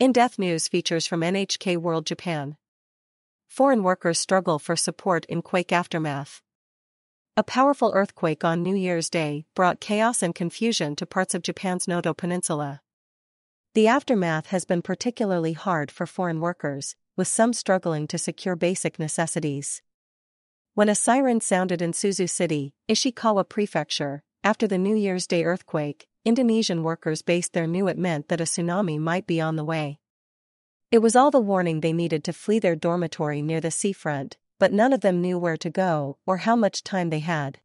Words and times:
In-depth 0.00 0.38
news 0.38 0.66
features 0.66 1.06
from 1.06 1.20
NHK 1.20 1.76
World 1.76 2.06
Japan. 2.06 2.56
Foreign 3.48 3.82
workers 3.82 4.18
struggle 4.18 4.58
for 4.58 4.74
support 4.74 5.26
in 5.26 5.42
quake 5.42 5.72
aftermath. 5.72 6.40
A 7.36 7.42
powerful 7.42 7.92
earthquake 7.94 8.42
on 8.42 8.62
New 8.62 8.74
Year's 8.74 9.10
Day 9.10 9.44
brought 9.54 9.78
chaos 9.78 10.22
and 10.22 10.34
confusion 10.34 10.96
to 10.96 11.04
parts 11.04 11.34
of 11.34 11.42
Japan's 11.42 11.86
Noto 11.86 12.14
Peninsula. 12.14 12.80
The 13.74 13.88
aftermath 13.88 14.46
has 14.46 14.64
been 14.64 14.80
particularly 14.80 15.52
hard 15.52 15.90
for 15.90 16.06
foreign 16.06 16.40
workers, 16.40 16.96
with 17.14 17.28
some 17.28 17.52
struggling 17.52 18.06
to 18.06 18.16
secure 18.16 18.56
basic 18.56 18.98
necessities. 18.98 19.82
When 20.72 20.88
a 20.88 20.94
siren 20.94 21.42
sounded 21.42 21.82
in 21.82 21.92
Suzu 21.92 22.26
City, 22.26 22.72
Ishikawa 22.88 23.50
Prefecture, 23.50 24.22
after 24.42 24.66
the 24.66 24.78
New 24.78 24.96
Year's 24.96 25.26
Day 25.26 25.44
earthquake, 25.44 26.08
Indonesian 26.22 26.82
workers 26.82 27.22
based 27.22 27.54
there 27.54 27.66
knew 27.66 27.88
it 27.88 27.96
meant 27.96 28.28
that 28.28 28.42
a 28.42 28.44
tsunami 28.44 28.98
might 28.98 29.26
be 29.26 29.40
on 29.40 29.56
the 29.56 29.64
way. 29.64 29.98
It 30.90 30.98
was 30.98 31.16
all 31.16 31.30
the 31.30 31.40
warning 31.40 31.80
they 31.80 31.94
needed 31.94 32.24
to 32.24 32.34
flee 32.34 32.58
their 32.58 32.76
dormitory 32.76 33.40
near 33.40 33.60
the 33.60 33.70
seafront, 33.70 34.36
but 34.58 34.70
none 34.70 34.92
of 34.92 35.00
them 35.00 35.22
knew 35.22 35.38
where 35.38 35.56
to 35.56 35.70
go 35.70 36.18
or 36.26 36.38
how 36.38 36.56
much 36.56 36.84
time 36.84 37.08
they 37.08 37.20
had. 37.20 37.60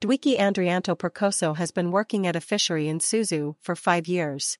Dwiki 0.00 0.38
Andrianto 0.38 0.96
Percoso 0.96 1.56
has 1.56 1.70
been 1.70 1.90
working 1.90 2.26
at 2.26 2.36
a 2.36 2.40
fishery 2.40 2.88
in 2.88 3.00
Suzu 3.00 3.56
for 3.60 3.76
five 3.76 4.08
years. 4.08 4.56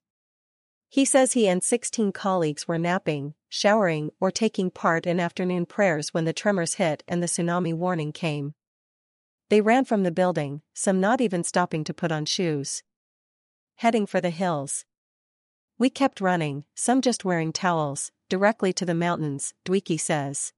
He 0.90 1.06
says 1.06 1.32
he 1.32 1.48
and 1.48 1.62
16 1.62 2.12
colleagues 2.12 2.68
were 2.68 2.78
napping, 2.78 3.32
showering, 3.48 4.10
or 4.20 4.30
taking 4.30 4.70
part 4.70 5.06
in 5.06 5.18
afternoon 5.18 5.64
prayers 5.64 6.12
when 6.12 6.26
the 6.26 6.34
tremors 6.34 6.74
hit 6.74 7.04
and 7.08 7.22
the 7.22 7.26
tsunami 7.26 7.72
warning 7.72 8.12
came. 8.12 8.52
They 9.48 9.62
ran 9.62 9.86
from 9.86 10.02
the 10.02 10.10
building, 10.10 10.60
some 10.74 11.00
not 11.00 11.22
even 11.22 11.42
stopping 11.42 11.84
to 11.84 11.94
put 11.94 12.12
on 12.12 12.26
shoes 12.26 12.82
heading 13.78 14.06
for 14.06 14.20
the 14.20 14.30
hills. 14.30 14.84
We 15.78 15.88
kept 15.88 16.20
running, 16.20 16.64
some 16.74 17.00
just 17.00 17.24
wearing 17.24 17.52
towels, 17.52 18.10
directly 18.28 18.72
to 18.72 18.84
the 18.84 18.92
mountains, 18.92 19.54
Dwiki 19.64 20.00
says. 20.00 20.52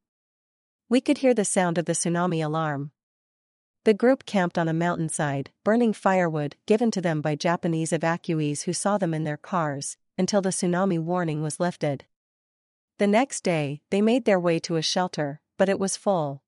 We 0.88 1.02
could 1.02 1.18
hear 1.18 1.34
the 1.34 1.44
sound 1.44 1.76
of 1.76 1.84
the 1.84 1.92
tsunami 1.92 2.42
alarm. 2.42 2.92
The 3.84 3.92
group 3.92 4.24
camped 4.24 4.56
on 4.56 4.68
a 4.68 4.72
mountainside, 4.72 5.50
burning 5.64 5.92
firewood 5.92 6.56
given 6.64 6.90
to 6.92 7.02
them 7.02 7.20
by 7.20 7.34
Japanese 7.34 7.90
evacuees 7.90 8.62
who 8.62 8.72
saw 8.72 8.96
them 8.96 9.12
in 9.12 9.24
their 9.24 9.36
cars, 9.36 9.98
until 10.16 10.40
the 10.40 10.48
tsunami 10.48 10.98
warning 10.98 11.42
was 11.42 11.60
lifted. 11.60 12.06
The 12.96 13.06
next 13.06 13.42
day, 13.42 13.82
they 13.90 14.00
made 14.00 14.24
their 14.24 14.40
way 14.40 14.58
to 14.60 14.76
a 14.76 14.82
shelter, 14.82 15.42
but 15.58 15.68
it 15.68 15.78
was 15.78 15.94
full. 15.94 16.42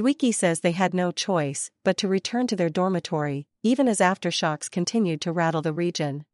Dwiki 0.00 0.32
says 0.32 0.60
they 0.60 0.72
had 0.72 0.94
no 0.94 1.12
choice 1.12 1.70
but 1.84 1.98
to 1.98 2.08
return 2.08 2.46
to 2.46 2.56
their 2.56 2.70
dormitory, 2.70 3.46
even 3.62 3.86
as 3.86 3.98
aftershocks 3.98 4.70
continued 4.70 5.20
to 5.20 5.30
rattle 5.30 5.60
the 5.60 5.74
region. 5.74 6.24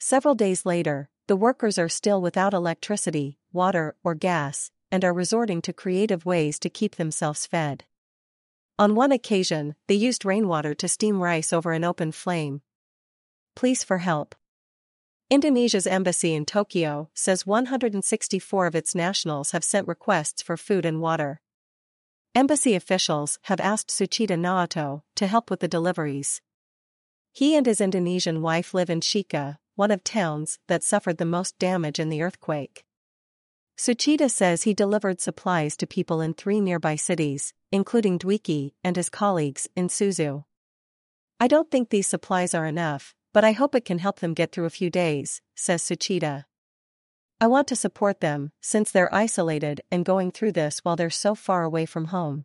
Several 0.00 0.34
days 0.34 0.66
later, 0.66 1.08
the 1.28 1.36
workers 1.36 1.78
are 1.78 1.88
still 1.88 2.20
without 2.20 2.52
electricity, 2.52 3.38
water, 3.52 3.94
or 4.02 4.16
gas, 4.16 4.72
and 4.90 5.04
are 5.04 5.12
resorting 5.12 5.62
to 5.62 5.72
creative 5.72 6.26
ways 6.26 6.58
to 6.58 6.68
keep 6.68 6.96
themselves 6.96 7.46
fed. 7.46 7.84
On 8.80 8.96
one 8.96 9.12
occasion, 9.12 9.76
they 9.86 9.94
used 9.94 10.24
rainwater 10.24 10.74
to 10.74 10.88
steam 10.88 11.22
rice 11.22 11.52
over 11.52 11.70
an 11.70 11.84
open 11.84 12.10
flame. 12.10 12.62
Pleas 13.54 13.84
for 13.84 13.98
help. 13.98 14.34
Indonesia's 15.30 15.86
embassy 15.86 16.34
in 16.34 16.44
Tokyo 16.44 17.10
says 17.14 17.46
164 17.46 18.66
of 18.66 18.74
its 18.74 18.92
nationals 18.92 19.52
have 19.52 19.62
sent 19.62 19.86
requests 19.86 20.42
for 20.42 20.56
food 20.56 20.84
and 20.84 21.00
water. 21.00 21.40
Embassy 22.34 22.74
officials 22.74 23.38
have 23.42 23.60
asked 23.60 23.90
Tsuchida 23.90 24.38
Naoto 24.38 25.02
to 25.16 25.26
help 25.26 25.50
with 25.50 25.60
the 25.60 25.68
deliveries. 25.68 26.40
He 27.30 27.54
and 27.54 27.66
his 27.66 27.78
Indonesian 27.78 28.40
wife 28.40 28.72
live 28.72 28.88
in 28.88 29.00
Shika, 29.00 29.58
one 29.74 29.90
of 29.90 30.02
towns 30.02 30.58
that 30.66 30.82
suffered 30.82 31.18
the 31.18 31.26
most 31.26 31.58
damage 31.58 31.98
in 31.98 32.08
the 32.08 32.22
earthquake. 32.22 32.84
Tsuchida 33.76 34.30
says 34.30 34.62
he 34.62 34.72
delivered 34.72 35.20
supplies 35.20 35.76
to 35.76 35.86
people 35.86 36.22
in 36.22 36.32
three 36.32 36.58
nearby 36.58 36.96
cities, 36.96 37.52
including 37.70 38.18
Dwiki 38.18 38.72
and 38.82 38.96
his 38.96 39.10
colleagues 39.10 39.68
in 39.76 39.88
Suzu. 39.88 40.44
I 41.38 41.48
don't 41.48 41.70
think 41.70 41.90
these 41.90 42.06
supplies 42.06 42.54
are 42.54 42.64
enough, 42.64 43.14
but 43.34 43.44
I 43.44 43.52
hope 43.52 43.74
it 43.74 43.84
can 43.84 43.98
help 43.98 44.20
them 44.20 44.32
get 44.32 44.52
through 44.52 44.66
a 44.66 44.70
few 44.70 44.88
days, 44.88 45.42
says 45.54 45.82
Tsuchida. 45.82 46.44
I 47.42 47.48
want 47.48 47.66
to 47.66 47.74
support 47.74 48.20
them, 48.20 48.52
since 48.60 48.92
they're 48.92 49.12
isolated 49.12 49.80
and 49.90 50.04
going 50.04 50.30
through 50.30 50.52
this 50.52 50.78
while 50.84 50.94
they're 50.94 51.10
so 51.10 51.34
far 51.34 51.64
away 51.64 51.86
from 51.86 52.14
home. 52.14 52.44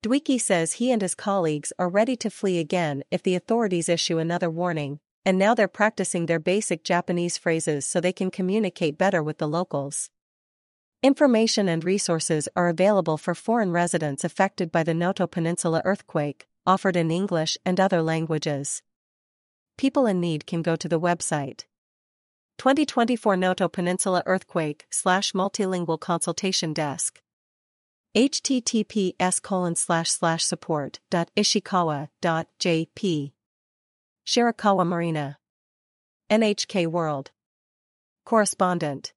Dwiki 0.00 0.40
says 0.40 0.74
he 0.74 0.92
and 0.92 1.02
his 1.02 1.16
colleagues 1.16 1.72
are 1.76 1.88
ready 1.88 2.14
to 2.18 2.30
flee 2.30 2.60
again 2.60 3.02
if 3.10 3.20
the 3.20 3.34
authorities 3.34 3.88
issue 3.88 4.18
another 4.18 4.48
warning, 4.48 5.00
and 5.24 5.36
now 5.36 5.54
they're 5.56 5.66
practicing 5.66 6.26
their 6.26 6.38
basic 6.38 6.84
Japanese 6.84 7.36
phrases 7.36 7.84
so 7.84 8.00
they 8.00 8.12
can 8.12 8.30
communicate 8.30 8.96
better 8.96 9.24
with 9.24 9.38
the 9.38 9.48
locals. 9.48 10.08
Information 11.02 11.68
and 11.68 11.82
resources 11.82 12.48
are 12.54 12.68
available 12.68 13.16
for 13.16 13.34
foreign 13.34 13.72
residents 13.72 14.22
affected 14.22 14.70
by 14.70 14.84
the 14.84 14.94
Noto 14.94 15.26
Peninsula 15.26 15.82
earthquake, 15.84 16.46
offered 16.64 16.94
in 16.94 17.10
English 17.10 17.58
and 17.66 17.80
other 17.80 18.02
languages. 18.02 18.84
People 19.76 20.06
in 20.06 20.20
need 20.20 20.46
can 20.46 20.62
go 20.62 20.76
to 20.76 20.88
the 20.88 21.00
website 21.00 21.64
2024 22.58 23.36
Noto 23.36 23.68
Peninsula 23.68 24.22
Earthquake 24.24 24.86
slash 24.90 25.32
multilingual 25.32 26.00
consultation 26.00 26.72
desk. 26.72 27.20
https 28.14 29.42
colon 29.42 29.74
slash 29.74 30.10
slash 30.10 30.42
support 30.42 31.00
dot 31.10 31.30
ishikawa 31.36 32.08
dot 32.22 32.48
jp. 32.58 33.32
Shirakawa 34.26 34.86
Marina. 34.86 35.38
NHK 36.30 36.86
World. 36.86 37.30
Correspondent. 38.24 39.12